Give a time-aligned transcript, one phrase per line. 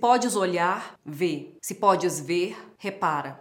[0.00, 1.50] Podes olhar, vê.
[1.60, 3.38] Se podes ver, repara.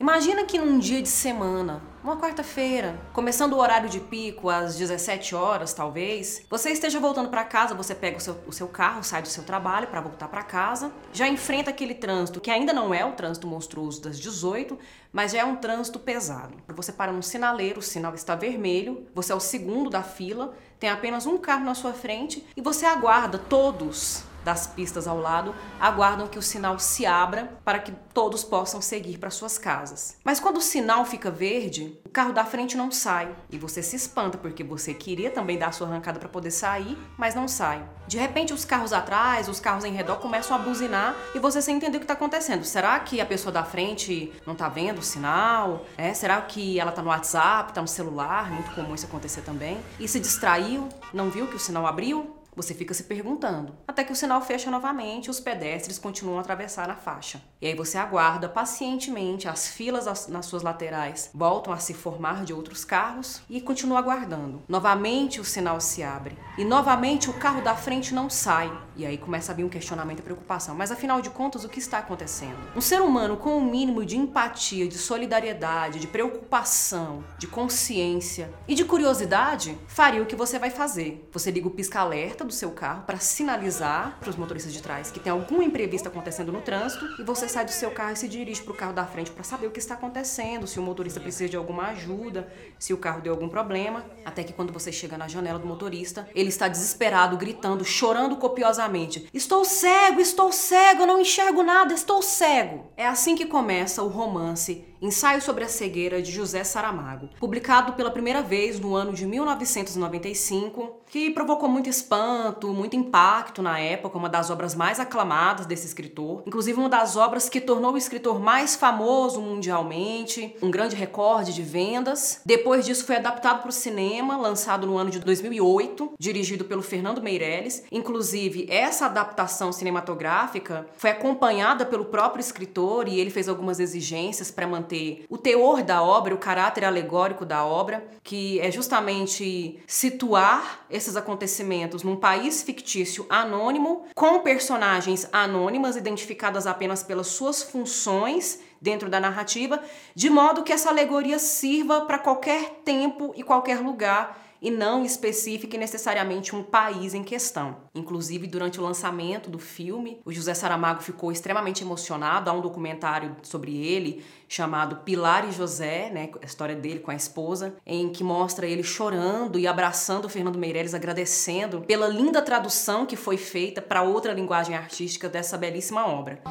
[0.00, 5.36] Imagina que num dia de semana, uma quarta-feira, começando o horário de pico às 17
[5.36, 9.22] horas, talvez, você esteja voltando para casa, você pega o seu, o seu, carro, sai
[9.22, 13.04] do seu trabalho para voltar para casa, já enfrenta aquele trânsito que ainda não é
[13.04, 14.76] o trânsito monstruoso das 18,
[15.12, 16.56] mas já é um trânsito pesado.
[16.74, 20.90] Você para num sinaleiro, o sinal está vermelho, você é o segundo da fila, tem
[20.90, 26.28] apenas um carro na sua frente e você aguarda todos das pistas ao lado aguardam
[26.28, 30.16] que o sinal se abra para que todos possam seguir para suas casas.
[30.24, 33.96] Mas quando o sinal fica verde, o carro da frente não sai e você se
[33.96, 37.82] espanta porque você queria também dar sua arrancada para poder sair, mas não sai.
[38.06, 41.76] De repente, os carros atrás, os carros em redor começam a buzinar e você sem
[41.76, 42.64] entender o que está acontecendo.
[42.64, 45.86] Será que a pessoa da frente não está vendo o sinal?
[45.96, 48.50] É, será que ela está no WhatsApp, está no celular?
[48.50, 49.78] Muito comum isso acontecer também.
[49.98, 50.88] E se distraiu?
[51.14, 52.39] Não viu que o sinal abriu?
[52.60, 56.42] Você fica se perguntando, até que o sinal fecha novamente e os pedestres continuam a
[56.42, 57.40] atravessar a faixa.
[57.58, 62.52] E aí você aguarda pacientemente, as filas nas suas laterais voltam a se formar de
[62.52, 64.62] outros carros e continua aguardando.
[64.68, 68.70] Novamente o sinal se abre e novamente o carro da frente não sai.
[68.94, 70.74] E aí começa a vir um questionamento e preocupação.
[70.74, 72.58] Mas afinal de contas, o que está acontecendo?
[72.76, 78.74] Um ser humano com um mínimo de empatia, de solidariedade, de preocupação, de consciência e
[78.74, 81.26] de curiosidade faria o que você vai fazer.
[81.32, 85.20] Você liga o pisca-alerta do seu carro para sinalizar para os motoristas de trás que
[85.20, 88.62] tem algum imprevisto acontecendo no trânsito e você sai do seu carro e se dirige
[88.62, 91.48] para o carro da frente para saber o que está acontecendo, se o motorista precisa
[91.48, 95.28] de alguma ajuda, se o carro deu algum problema, até que quando você chega na
[95.28, 101.20] janela do motorista, ele está desesperado, gritando, chorando copiosamente: "Estou cego, estou cego, eu não
[101.20, 102.90] enxergo nada, estou cego".
[102.96, 108.10] É assim que começa o romance Ensaio sobre a Cegueira de José Saramago, publicado pela
[108.10, 114.28] primeira vez no ano de 1995, que provocou muito espanto, muito impacto na época, uma
[114.28, 118.76] das obras mais aclamadas desse escritor, inclusive uma das obras que tornou o escritor mais
[118.76, 122.42] famoso mundialmente, um grande recorde de vendas.
[122.44, 127.22] Depois disso foi adaptado para o cinema, lançado no ano de 2008, dirigido pelo Fernando
[127.22, 127.84] Meirelles.
[127.90, 134.66] Inclusive, essa adaptação cinematográfica foi acompanhada pelo próprio escritor e ele fez algumas exigências para
[134.66, 140.84] manter manter o teor da obra, o caráter alegórico da obra, que é justamente situar
[140.90, 149.08] esses acontecimentos num país fictício anônimo, com personagens anônimas identificadas apenas pelas suas funções dentro
[149.08, 149.80] da narrativa,
[150.14, 155.78] de modo que essa alegoria sirva para qualquer tempo e qualquer lugar e não especifique
[155.78, 157.76] necessariamente um país em questão.
[157.94, 162.50] Inclusive, durante o lançamento do filme, o José Saramago ficou extremamente emocionado.
[162.50, 167.14] Há um documentário sobre ele chamado Pilar e José, né, a história dele com a
[167.14, 173.06] esposa, em que mostra ele chorando e abraçando o Fernando Meirelles, agradecendo pela linda tradução
[173.06, 176.42] que foi feita para outra linguagem artística dessa belíssima obra.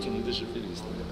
[0.00, 1.06] Que me deixa feliz também.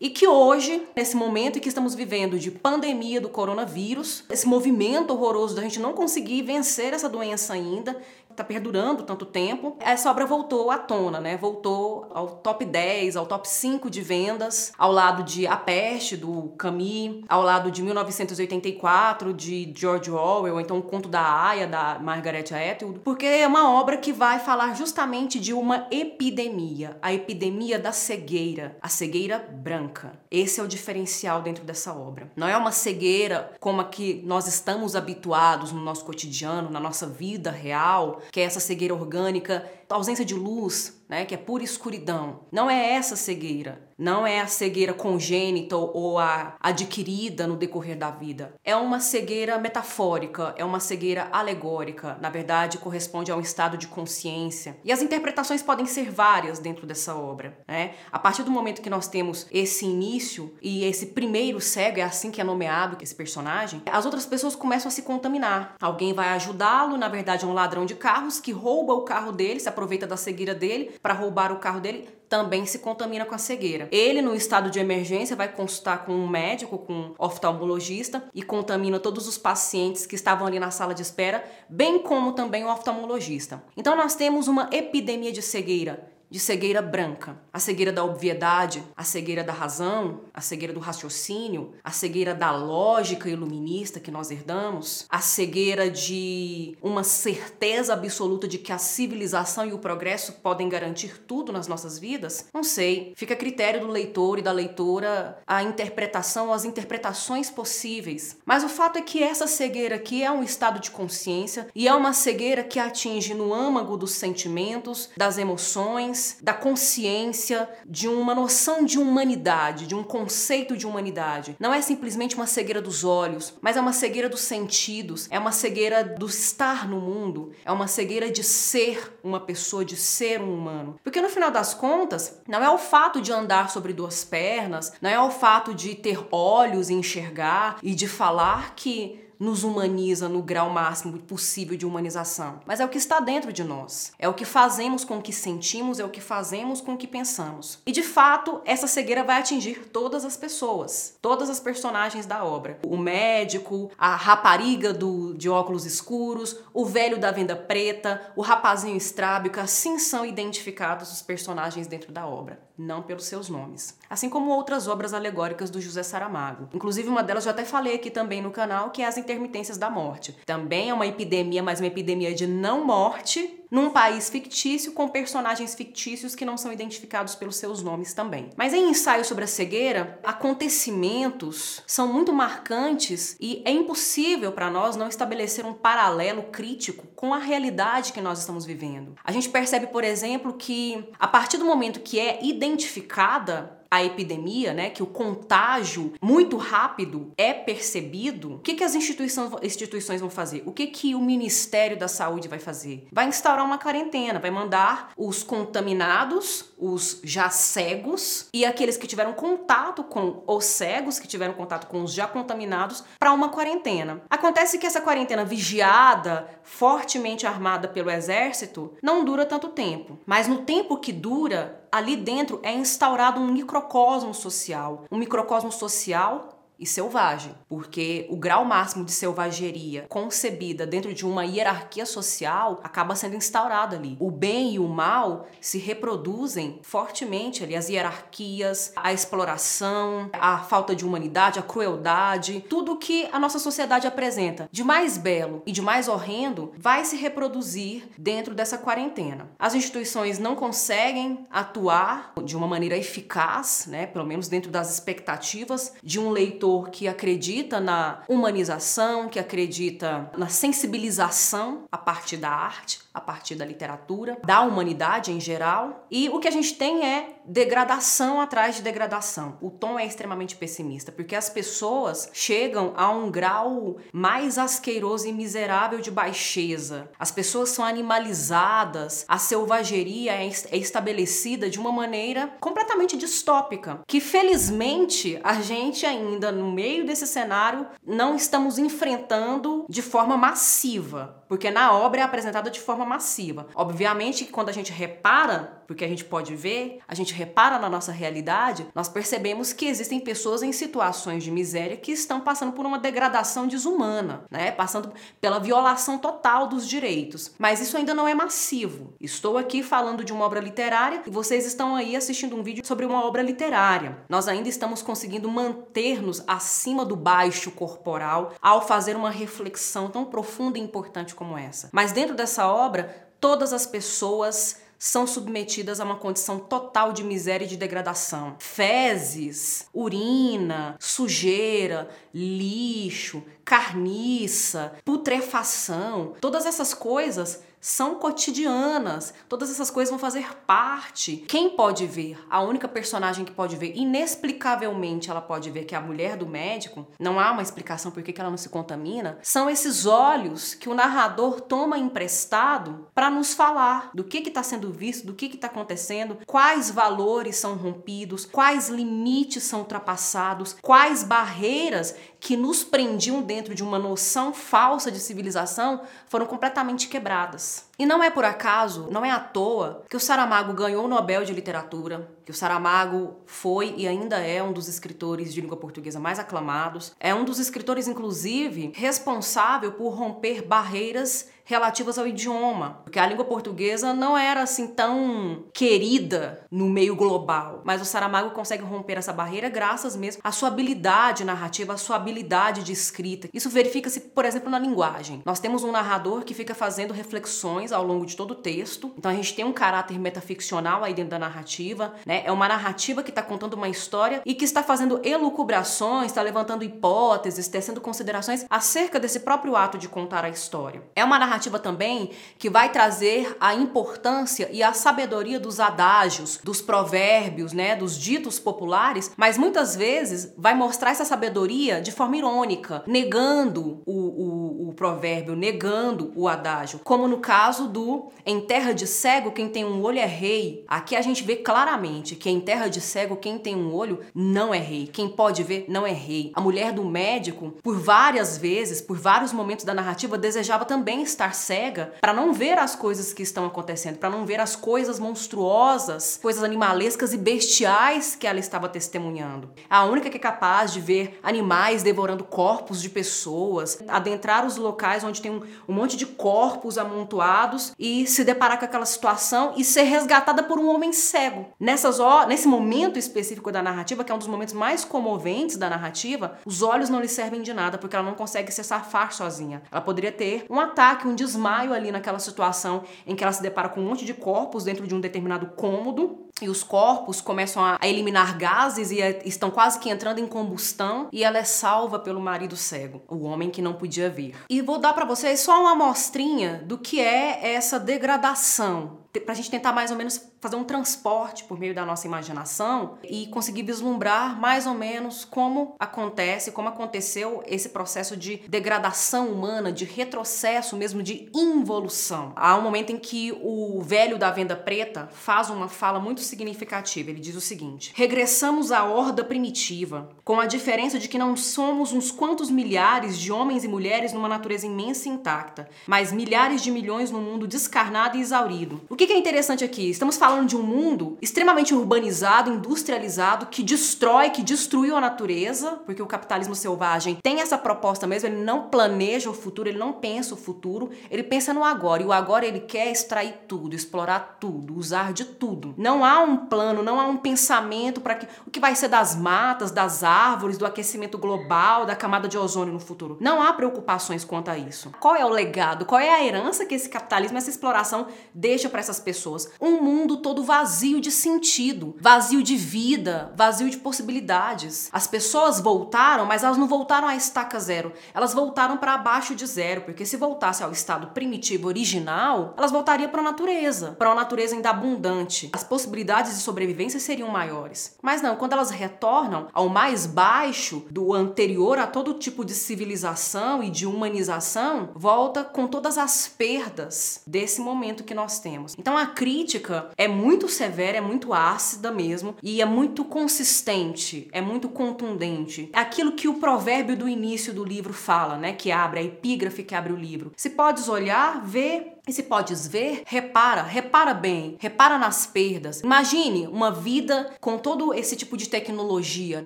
[0.00, 5.12] E que hoje, nesse momento em que estamos vivendo de pandemia do coronavírus, esse movimento
[5.12, 7.96] horroroso da gente não conseguir vencer essa doença ainda,
[8.38, 11.36] está perdurando tanto tempo, essa obra voltou à tona, né?
[11.36, 16.54] Voltou ao top 10, ao top 5 de vendas, ao lado de A Peste, do
[16.56, 22.44] Camus, ao lado de 1984, de George Orwell, então o Conto da Aya, da Margaret
[22.52, 27.90] Atwood, porque é uma obra que vai falar justamente de uma epidemia, a epidemia da
[27.90, 30.12] cegueira, a cegueira branca.
[30.30, 32.30] Esse é o diferencial dentro dessa obra.
[32.36, 37.06] Não é uma cegueira como a que nós estamos habituados no nosso cotidiano, na nossa
[37.06, 42.40] vida real, que é essa cegueira orgânica, ausência de luz, né, que é pura escuridão.
[42.52, 43.88] Não é essa cegueira.
[43.98, 48.54] Não é a cegueira congênita ou a adquirida no decorrer da vida.
[48.62, 52.16] É uma cegueira metafórica, é uma cegueira alegórica.
[52.20, 54.78] Na verdade, corresponde a um estado de consciência.
[54.84, 57.58] E as interpretações podem ser várias dentro dessa obra.
[57.66, 57.94] Né?
[58.12, 62.30] A partir do momento que nós temos esse início e esse primeiro cego, é assim
[62.30, 65.74] que é nomeado esse personagem, as outras pessoas começam a se contaminar.
[65.80, 69.58] Alguém vai ajudá-lo, na verdade, é um ladrão de carros que rouba o carro dele,
[69.58, 73.38] se aproveita da cegueira dele para roubar o carro dele também se contamina com a
[73.38, 73.88] cegueira.
[73.90, 79.00] Ele, no estado de emergência, vai consultar com um médico, com um oftalmologista e contamina
[79.00, 83.62] todos os pacientes que estavam ali na sala de espera, bem como também o oftalmologista.
[83.76, 87.38] Então, nós temos uma epidemia de cegueira de cegueira branca.
[87.52, 92.50] A cegueira da obviedade, a cegueira da razão, a cegueira do raciocínio, a cegueira da
[92.50, 99.66] lógica iluminista que nós herdamos, a cegueira de uma certeza absoluta de que a civilização
[99.66, 102.46] e o progresso podem garantir tudo nas nossas vidas?
[102.52, 103.12] Não sei.
[103.16, 108.36] Fica a critério do leitor e da leitora a interpretação, as interpretações possíveis.
[108.44, 111.94] Mas o fato é que essa cegueira aqui é um estado de consciência e é
[111.94, 118.84] uma cegueira que atinge no âmago dos sentimentos, das emoções, da consciência, de uma noção
[118.84, 121.56] de humanidade, de um conceito de humanidade.
[121.58, 125.52] Não é simplesmente uma cegueira dos olhos, mas é uma cegueira dos sentidos, é uma
[125.52, 130.54] cegueira do estar no mundo, é uma cegueira de ser uma pessoa, de ser um
[130.54, 130.98] humano.
[131.02, 135.10] Porque no final das contas, não é o fato de andar sobre duas pernas, não
[135.10, 140.42] é o fato de ter olhos e enxergar e de falar que nos humaniza no
[140.42, 144.12] grau máximo possível de humanização, mas é o que está dentro de nós.
[144.18, 147.06] É o que fazemos com o que sentimos, é o que fazemos com o que
[147.06, 147.78] pensamos.
[147.86, 152.78] E de fato, essa cegueira vai atingir todas as pessoas, todas as personagens da obra.
[152.86, 158.96] O médico, a rapariga do, de óculos escuros, o velho da venda preta, o rapazinho
[158.96, 163.97] estrábico, assim são identificados os personagens dentro da obra, não pelos seus nomes.
[164.08, 166.68] Assim como outras obras alegóricas do José Saramago.
[166.72, 169.90] Inclusive, uma delas eu até falei aqui também no canal, que é as intermitências da
[169.90, 170.36] morte.
[170.46, 175.74] Também é uma epidemia, mas uma epidemia de não morte num país fictício com personagens
[175.74, 178.50] fictícios que não são identificados pelos seus nomes também.
[178.56, 184.96] Mas em ensaio sobre a cegueira, acontecimentos são muito marcantes e é impossível para nós
[184.96, 189.14] não estabelecer um paralelo crítico com a realidade que nós estamos vivendo.
[189.22, 194.72] A gente percebe, por exemplo, que a partir do momento que é identificada a epidemia,
[194.72, 200.30] né, que o contágio muito rápido é percebido, o que, que as instituições, instituições vão
[200.30, 200.62] fazer?
[200.66, 203.06] O que, que o Ministério da Saúde vai fazer?
[203.12, 209.32] Vai instaurar uma quarentena, vai mandar os contaminados, os já cegos e aqueles que tiveram
[209.32, 214.22] contato com os cegos, que tiveram contato com os já contaminados, para uma quarentena.
[214.28, 220.58] Acontece que essa quarentena vigiada, fortemente armada pelo exército, não dura tanto tempo, mas no
[220.58, 225.04] tempo que dura, ali dentro é instaurado um microcosmo social.
[225.10, 231.44] Um microcosmo social e selvagem, porque o grau máximo de selvageria concebida dentro de uma
[231.44, 234.16] hierarquia social acaba sendo instaurado ali.
[234.20, 240.94] O bem e o mal se reproduzem fortemente ali, as hierarquias, a exploração, a falta
[240.94, 245.82] de humanidade, a crueldade, tudo que a nossa sociedade apresenta de mais belo e de
[245.82, 249.50] mais horrendo vai se reproduzir dentro dessa quarentena.
[249.58, 255.94] As instituições não conseguem atuar de uma maneira eficaz, né, pelo menos dentro das expectativas
[256.02, 262.50] de um leitor leitor que acredita na humanização, que acredita na sensibilização a partir da
[262.50, 266.06] arte, a partir da literatura, da humanidade em geral.
[266.10, 269.56] E o que a gente tem é degradação atrás de degradação.
[269.60, 275.32] O tom é extremamente pessimista, porque as pessoas chegam a um grau mais asqueroso e
[275.32, 277.10] miserável de baixeza.
[277.18, 284.20] As pessoas são animalizadas, a selvageria é, é estabelecida de uma maneira completamente distópica, que
[284.20, 291.70] felizmente a gente ainda no meio desse cenário não estamos enfrentando de forma massiva, porque
[291.70, 293.66] na obra é apresentada de forma massiva.
[293.74, 297.88] Obviamente que quando a gente repara, porque a gente pode ver, a gente repara na
[297.88, 302.84] nossa realidade, nós percebemos que existem pessoas em situações de miséria que estão passando por
[302.84, 304.70] uma degradação desumana, né?
[304.70, 307.52] Passando pela violação total dos direitos.
[307.58, 309.14] Mas isso ainda não é massivo.
[309.20, 313.06] Estou aqui falando de uma obra literária e vocês estão aí assistindo um vídeo sobre
[313.06, 314.18] uma obra literária.
[314.28, 320.78] Nós ainda estamos conseguindo manter-nos acima do baixo corporal ao fazer uma reflexão tão profunda
[320.78, 321.88] e importante como essa.
[321.92, 327.64] Mas dentro dessa obra, todas as pessoas são submetidas a uma condição total de miséria
[327.64, 328.56] e de degradação.
[328.58, 339.32] Fezes, urina, sujeira, lixo, carniça, putrefação, todas essas coisas são cotidianas.
[339.48, 341.44] Todas essas coisas vão fazer parte.
[341.48, 342.38] Quem pode ver?
[342.50, 346.46] A única personagem que pode ver, inexplicavelmente ela pode ver que é a mulher do
[346.46, 350.88] médico, não há uma explicação por que ela não se contamina, são esses olhos que
[350.88, 355.66] o narrador toma emprestado para nos falar do que está sendo visto, do que está
[355.66, 363.74] acontecendo, quais valores são rompidos, quais limites são ultrapassados, quais barreiras que nos prendiam dentro
[363.74, 367.87] de uma noção falsa de civilização foram completamente quebradas nós.
[367.98, 371.44] E não é por acaso, não é à toa, que o Saramago ganhou o Nobel
[371.44, 376.20] de Literatura, que o Saramago foi e ainda é um dos escritores de língua portuguesa
[376.20, 377.12] mais aclamados.
[377.18, 383.44] É um dos escritores, inclusive, responsável por romper barreiras relativas ao idioma, porque a língua
[383.44, 389.34] portuguesa não era assim tão querida no meio global, mas o Saramago consegue romper essa
[389.34, 393.50] barreira graças mesmo à sua habilidade narrativa, à sua habilidade de escrita.
[393.52, 395.42] Isso verifica-se, por exemplo, na linguagem.
[395.44, 399.30] Nós temos um narrador que fica fazendo reflexões ao longo de todo o texto, então
[399.30, 402.42] a gente tem um caráter metaficcional aí dentro da narrativa, né?
[402.44, 406.84] É uma narrativa que está contando uma história e que está fazendo elucubrações, está levantando
[406.84, 411.02] hipóteses, tecendo considerações acerca desse próprio ato de contar a história.
[411.14, 416.80] É uma narrativa também que vai trazer a importância e a sabedoria dos adágios, dos
[416.80, 423.02] provérbios, né, dos ditos populares, mas muitas vezes vai mostrar essa sabedoria de forma irônica,
[423.06, 429.06] negando o, o, o provérbio, negando o adágio, como no caso do em terra de
[429.06, 430.84] cego quem tem um olho é rei.
[430.88, 434.74] Aqui a gente vê claramente que em terra de cego quem tem um olho não
[434.74, 436.50] é rei, quem pode ver não é rei.
[436.54, 441.54] A mulher do médico, por várias vezes, por vários momentos da narrativa, desejava também estar
[441.54, 446.38] cega para não ver as coisas que estão acontecendo, para não ver as coisas monstruosas,
[446.40, 449.70] coisas animalescas e bestiais que ela estava testemunhando.
[449.90, 455.22] A única que é capaz de ver animais devorando corpos de pessoas, adentrar os locais
[455.22, 457.67] onde tem um, um monte de corpos amontoados
[457.98, 461.66] e se deparar com aquela situação e ser resgatada por um homem cego.
[461.78, 466.58] Nessas nesse momento específico da narrativa, que é um dos momentos mais comoventes da narrativa,
[466.64, 469.82] os olhos não lhe servem de nada porque ela não consegue se safar sozinha.
[469.90, 473.88] Ela poderia ter um ataque, um desmaio ali naquela situação em que ela se depara
[473.88, 477.98] com um monte de corpos dentro de um determinado cômodo e os corpos começam a
[478.02, 482.76] eliminar gases e estão quase que entrando em combustão e ela é salva pelo marido
[482.76, 484.54] cego, o homem que não podia ver.
[484.68, 489.54] E vou dar para vocês só uma amostrinha do que é essa degradação para a
[489.54, 493.82] gente tentar mais ou menos fazer um transporte por meio da nossa imaginação e conseguir
[493.82, 500.96] vislumbrar mais ou menos como acontece, como aconteceu esse processo de degradação humana, de retrocesso
[500.96, 502.52] mesmo, de involução.
[502.56, 507.30] Há um momento em que o velho da venda preta faz uma fala muito significativa.
[507.30, 512.12] Ele diz o seguinte: regressamos à horda primitiva, com a diferença de que não somos
[512.12, 516.90] uns quantos milhares de homens e mulheres numa natureza imensa e intacta, mas milhares de
[516.90, 519.00] milhões num mundo descarnado e exaurido.
[519.08, 520.10] O que é interessante aqui?
[520.10, 526.22] Estamos falando de um mundo extremamente urbanizado, industrializado, que destrói, que destruiu a natureza, porque
[526.22, 530.54] o capitalismo selvagem tem essa proposta mesmo, ele não planeja o futuro, ele não pensa
[530.54, 532.22] o futuro, ele pensa no agora.
[532.22, 535.94] E o agora ele quer extrair tudo, explorar tudo, usar de tudo.
[535.96, 539.36] Não há um plano, não há um pensamento para que o que vai ser das
[539.36, 543.36] matas, das árvores, do aquecimento global, da camada de ozônio no futuro.
[543.40, 545.10] Não há preocupações quanto a isso.
[545.20, 546.04] Qual é o legado?
[546.04, 549.70] Qual é a herança que esse capitalismo, essa exploração deixa para essas pessoas.
[549.80, 555.08] Um mundo todo vazio de sentido, vazio de vida, vazio de possibilidades.
[555.12, 558.12] As pessoas voltaram, mas elas não voltaram à estaca zero.
[558.34, 563.30] Elas voltaram para abaixo de zero, porque se voltasse ao estado primitivo original, elas voltariam
[563.30, 565.70] para a natureza, para uma natureza ainda abundante.
[565.72, 568.16] As possibilidades de sobrevivência seriam maiores.
[568.22, 573.82] Mas não, quando elas retornam ao mais baixo do anterior a todo tipo de civilização
[573.82, 578.94] e de humanização, volta com todas as perdas desse momento que nós temos.
[578.98, 584.60] Então a crítica é muito severa, é muito ácida mesmo e é muito consistente, é
[584.60, 585.90] muito contundente.
[585.92, 589.82] É aquilo que o provérbio do início do livro fala, né, que abre a epígrafe
[589.82, 590.52] que abre o livro.
[590.56, 596.00] Se podes olhar, ver e se podes ver, repara, repara bem, repara nas perdas.
[596.00, 599.64] Imagine uma vida com todo esse tipo de tecnologia,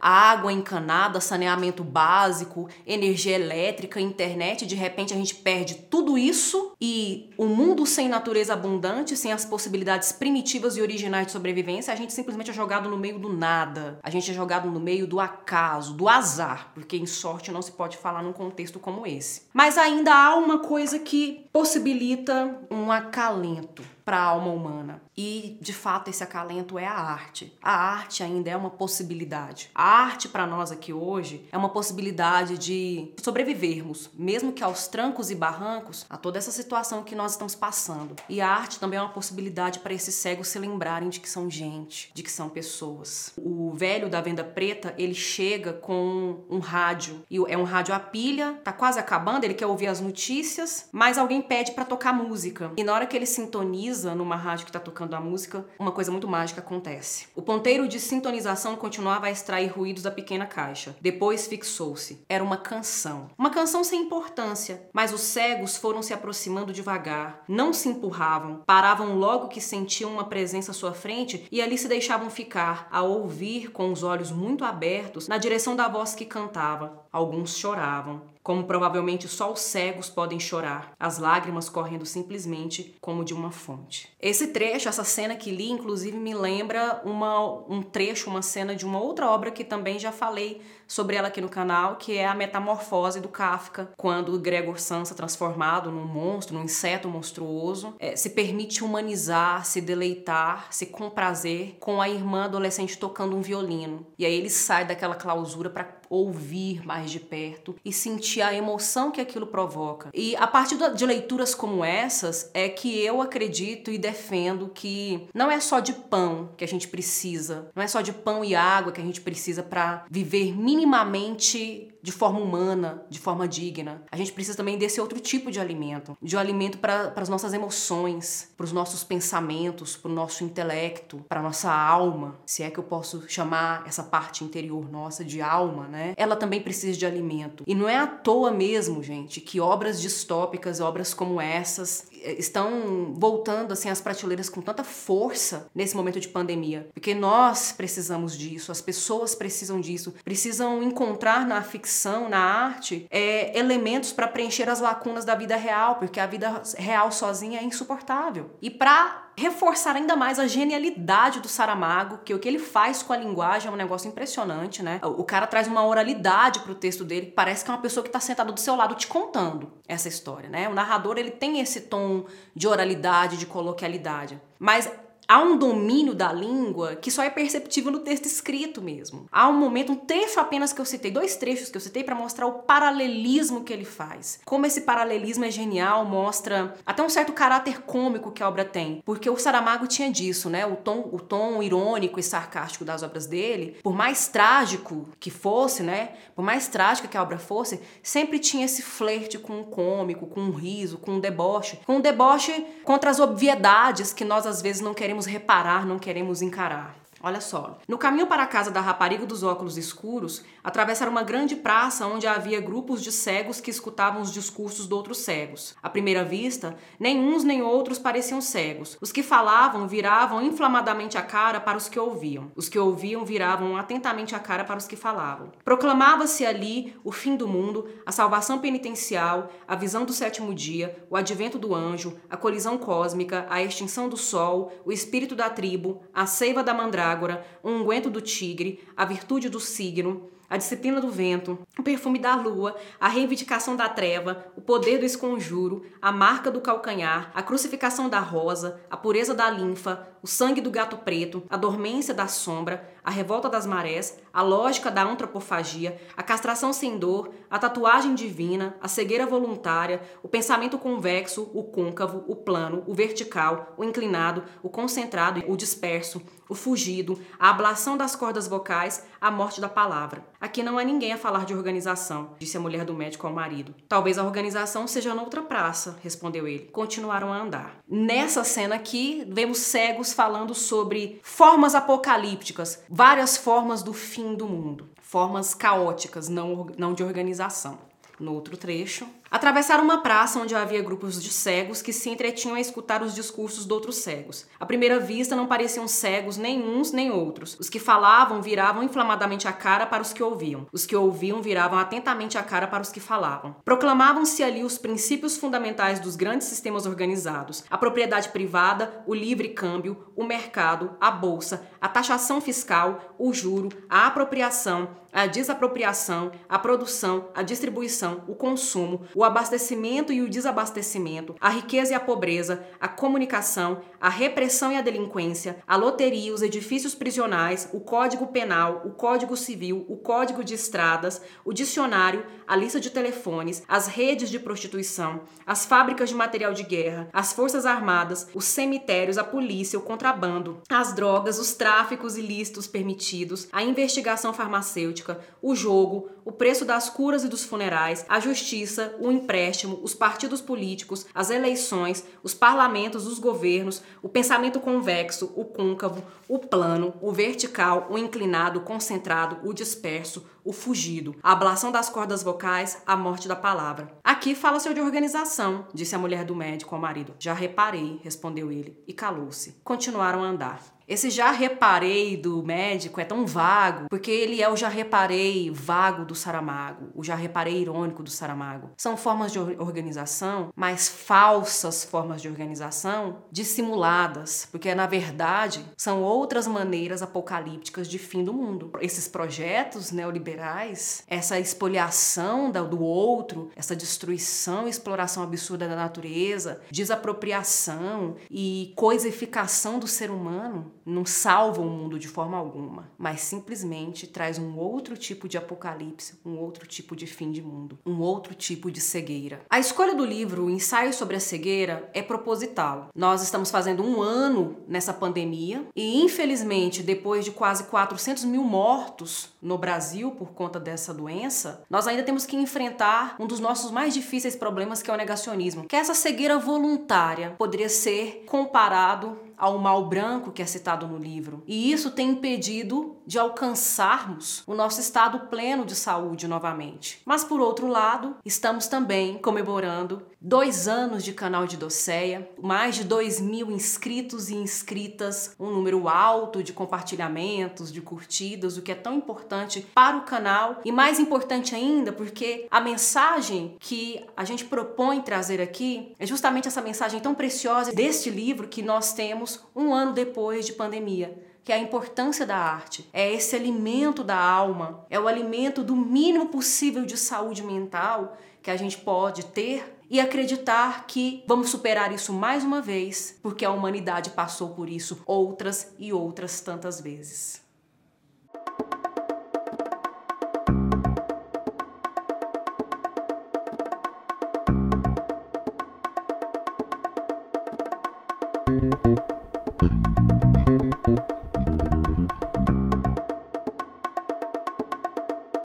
[0.00, 7.30] água encanada, saneamento básico, energia elétrica, internet, de repente a gente perde tudo isso e
[7.36, 11.96] o um mundo sem natureza abundante, sem as possibilidades primitivas e originais de sobrevivência, a
[11.96, 13.98] gente simplesmente é jogado no meio do nada.
[14.02, 17.72] A gente é jogado no meio do acaso, do azar, porque em sorte não se
[17.72, 19.42] pode falar num contexto como esse.
[19.52, 25.02] Mas ainda há uma coisa que possibilita um acalento para a alma humana.
[25.16, 27.56] E, de fato, esse acalento é a arte.
[27.62, 29.70] A arte ainda é uma possibilidade.
[29.74, 35.30] A arte para nós aqui hoje é uma possibilidade de sobrevivermos, mesmo que aos trancos
[35.30, 38.16] e barrancos, a toda essa situação que nós estamos passando.
[38.28, 41.50] E a arte também é uma possibilidade para esses cegos se lembrarem de que são
[41.50, 43.32] gente, de que são pessoas.
[43.36, 48.00] O velho da venda preta, ele chega com um rádio, e é um rádio a
[48.00, 52.72] pilha, tá quase acabando, ele quer ouvir as notícias, mas alguém pede para tocar música.
[52.76, 55.92] E na hora que ele sintoniza sintoniza numa rádio que está tocando a música, uma
[55.92, 57.26] coisa muito mágica acontece.
[57.34, 60.96] O ponteiro de sintonização continuava a extrair ruídos da pequena caixa.
[61.00, 62.24] Depois fixou-se.
[62.28, 63.30] Era uma canção.
[63.36, 69.16] Uma canção sem importância, mas os cegos foram se aproximando devagar, não se empurravam, paravam
[69.16, 73.70] logo que sentiam uma presença à sua frente e ali se deixavam ficar, a ouvir
[73.70, 77.02] com os olhos muito abertos na direção da voz que cantava.
[77.12, 83.32] Alguns choravam, como provavelmente só os cegos podem chorar, as lágrimas correndo simplesmente como de
[83.32, 84.10] uma fonte.
[84.20, 88.84] Esse trecho, essa cena que li, inclusive me lembra uma, um trecho, uma cena de
[88.84, 92.34] uma outra obra que também já falei sobre ela aqui no canal, que é a
[92.34, 98.84] Metamorfose do Kafka, quando Gregor Samsa, transformado num monstro, num inseto monstruoso, é, se permite
[98.84, 104.06] humanizar, se deleitar, se comprazer com a irmã adolescente tocando um violino.
[104.18, 109.10] E aí ele sai daquela clausura para ouvir mais de perto e sentir a emoção
[109.10, 110.10] que aquilo provoca.
[110.12, 115.50] E a partir de leituras como essas é que eu acredito e defendo que não
[115.50, 118.92] é só de pão que a gente precisa, não é só de pão e água
[118.92, 124.02] que a gente precisa para viver minimamente de forma humana, de forma digna.
[124.10, 127.52] A gente precisa também desse outro tipo de alimento, de um alimento para as nossas
[127.54, 132.78] emoções, para os nossos pensamentos, para o nosso intelecto, para nossa alma, se é que
[132.78, 136.14] eu posso chamar essa parte interior nossa de alma, né?
[136.16, 137.64] Ela também precisa de alimento.
[137.66, 143.72] E não é à toa mesmo, gente, que obras distópicas, obras como essas, estão voltando
[143.72, 148.80] assim às prateleiras com tanta força nesse momento de pandemia, porque nós precisamos disso, as
[148.80, 151.91] pessoas precisam disso, precisam encontrar na ficção,
[152.28, 157.10] na arte, é, elementos para preencher as lacunas da vida real, porque a vida real
[157.12, 158.50] sozinha é insuportável.
[158.60, 163.12] E para reforçar ainda mais a genialidade do Saramago, que o que ele faz com
[163.12, 165.00] a linguagem é um negócio impressionante, né?
[165.02, 168.20] O cara traz uma oralidade pro texto dele, parece que é uma pessoa que está
[168.20, 170.68] sentada do seu lado te contando essa história, né?
[170.68, 174.40] O narrador, ele tem esse tom de oralidade, de coloquialidade.
[174.58, 174.90] Mas
[175.32, 179.26] há um domínio da língua que só é perceptível no texto escrito mesmo.
[179.32, 182.14] Há um momento, um trecho apenas que eu citei, dois trechos que eu citei para
[182.14, 184.40] mostrar o paralelismo que ele faz.
[184.44, 189.02] Como esse paralelismo é genial, mostra até um certo caráter cômico que a obra tem,
[189.06, 190.66] porque o Saramago tinha disso, né?
[190.66, 195.82] O tom, o tom irônico e sarcástico das obras dele, por mais trágico que fosse,
[195.82, 196.10] né?
[196.36, 200.42] Por mais trágica que a obra fosse, sempre tinha esse flerte com o cômico, com
[200.42, 204.82] o riso, com o deboche, com o deboche contra as obviedades que nós às vezes
[204.82, 207.01] não queremos queremos reparar, não queremos encarar.
[207.24, 207.78] Olha só.
[207.86, 212.26] No caminho para a casa da rapariga dos óculos escuros, atravessaram uma grande praça onde
[212.26, 215.76] havia grupos de cegos que escutavam os discursos de outros cegos.
[215.80, 218.98] À primeira vista, nem uns nem outros pareciam cegos.
[219.00, 222.50] Os que falavam viravam inflamadamente a cara para os que ouviam.
[222.56, 225.52] Os que ouviam viravam atentamente a cara para os que falavam.
[225.64, 231.16] Proclamava-se ali o fim do mundo, a salvação penitencial, a visão do sétimo dia, o
[231.16, 236.26] advento do anjo, a colisão cósmica, a extinção do sol, o espírito da tribo, a
[236.26, 241.10] seiva da mandragora mandrágora, o unguento do tigre, a virtude do signo, a disciplina do
[241.10, 246.50] vento, o perfume da lua, a reivindicação da treva, o poder do esconjuro, a marca
[246.50, 251.42] do calcanhar, a crucificação da rosa, a pureza da linfa, o sangue do gato preto,
[251.48, 256.98] a dormência da sombra, a revolta das marés, a lógica da antropofagia, a castração sem
[256.98, 262.94] dor, a tatuagem divina, a cegueira voluntária, o pensamento convexo, o côncavo, o plano, o
[262.94, 269.30] vertical, o inclinado, o concentrado, o disperso, o fugido, a ablação das cordas vocais, a
[269.30, 270.24] morte da palavra.
[270.42, 273.76] Aqui não há ninguém a falar de organização, disse a mulher do médico ao marido.
[273.88, 276.68] Talvez a organização seja noutra praça, respondeu ele.
[276.72, 277.78] Continuaram a andar.
[277.88, 284.88] Nessa cena aqui, vemos cegos falando sobre formas apocalípticas, várias formas do fim do mundo,
[285.00, 287.78] formas caóticas, não, não de organização.
[288.18, 292.60] No outro trecho, Atravessaram uma praça onde havia grupos de cegos que se entretinham a
[292.60, 294.46] escutar os discursos de outros cegos.
[294.60, 297.56] À primeira vista, não pareciam cegos nem uns nem outros.
[297.58, 300.66] Os que falavam viravam inflamadamente a cara para os que ouviam.
[300.70, 303.56] Os que ouviam viravam atentamente a cara para os que falavam.
[303.64, 310.12] Proclamavam-se ali os princípios fundamentais dos grandes sistemas organizados: a propriedade privada, o livre câmbio,
[310.14, 317.28] o mercado, a bolsa, a taxação fiscal, o juro, a apropriação, a desapropriação, a produção,
[317.34, 322.88] a distribuição, o consumo, o abastecimento e o desabastecimento, a riqueza e a pobreza, a
[322.88, 328.90] comunicação, a repressão e a delinquência, a loteria, os edifícios prisionais, o Código Penal, o
[328.90, 334.38] Código Civil, o Código de Estradas, o dicionário, a lista de telefones, as redes de
[334.38, 339.82] prostituição, as fábricas de material de guerra, as forças armadas, os cemitérios, a polícia, o
[339.82, 346.88] contrabando, as drogas, os tráficos ilícitos permitidos, a investigação farmacêutica, o jogo, o preço das
[346.88, 352.32] curas e dos funerais, a justiça, o o empréstimo, os partidos políticos, as eleições, os
[352.32, 358.62] parlamentos, os governos, o pensamento convexo, o côncavo, o plano, o vertical, o inclinado, o
[358.62, 363.92] concentrado, o disperso, o fugido, a ablação das cordas vocais, a morte da palavra.
[364.02, 367.14] Aqui fala-se de organização, disse a mulher do médico ao marido.
[367.18, 369.60] Já reparei, respondeu ele, e calou-se.
[369.62, 370.71] Continuaram a andar.
[370.86, 376.04] Esse já reparei do médico é tão vago, porque ele é o já reparei vago
[376.04, 378.70] do Saramago, o já reparei irônico do Saramago.
[378.76, 386.46] São formas de organização, mas falsas formas de organização, dissimuladas, porque na verdade são outras
[386.46, 388.72] maneiras apocalípticas de fim do mundo.
[388.80, 398.16] Esses projetos neoliberais, essa espoliação do outro, essa destruição e exploração absurda da natureza, desapropriação
[398.30, 404.38] e coisificação do ser humano não salva o mundo de forma alguma, mas simplesmente traz
[404.38, 408.70] um outro tipo de apocalipse, um outro tipo de fim de mundo, um outro tipo
[408.70, 409.40] de cegueira.
[409.48, 412.88] A escolha do livro, o ensaio sobre a cegueira, é proposital.
[412.94, 419.30] Nós estamos fazendo um ano nessa pandemia e, infelizmente, depois de quase 400 mil mortos
[419.40, 423.94] no Brasil por conta dessa doença, nós ainda temos que enfrentar um dos nossos mais
[423.94, 425.66] difíceis problemas, que é o negacionismo.
[425.66, 431.42] Que essa cegueira voluntária poderia ser comparado ao mal branco que é citado no livro.
[431.48, 437.02] E isso tem impedido de alcançarmos o nosso estado pleno de saúde novamente.
[437.04, 442.84] Mas, por outro lado, estamos também comemorando dois anos de canal de Doceia, mais de
[442.84, 448.76] dois mil inscritos e inscritas, um número alto de compartilhamentos, de curtidas, o que é
[448.76, 454.44] tão importante para o canal e mais importante ainda porque a mensagem que a gente
[454.44, 459.74] propõe trazer aqui é justamente essa mensagem tão preciosa deste livro que nós temos um
[459.74, 462.88] ano depois de pandemia que é a importância da arte.
[462.92, 468.50] É esse alimento da alma, é o alimento do mínimo possível de saúde mental que
[468.50, 473.50] a gente pode ter e acreditar que vamos superar isso mais uma vez, porque a
[473.50, 477.41] humanidade passou por isso outras e outras tantas vezes.